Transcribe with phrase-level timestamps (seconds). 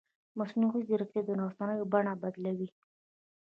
[0.39, 2.69] مصنوعي ځیرکتیا د رسنیو بڼه بدلوي.